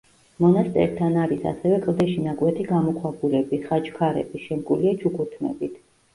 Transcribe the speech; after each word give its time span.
მონასტერთან 0.43 1.19
არის 1.23 1.43
ასევე 1.51 1.77
კლდეში 1.83 2.15
ნაკვეთი 2.29 2.65
გამოქვაბულები, 2.71 3.61
ხაჩქარები, 3.69 4.43
შემკულია 4.49 4.97
ჩუქურთმებით. 5.05 5.81